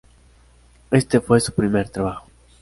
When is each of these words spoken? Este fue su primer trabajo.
Este 0.89 1.21
fue 1.21 1.39
su 1.39 1.53
primer 1.53 1.89
trabajo. 1.89 2.25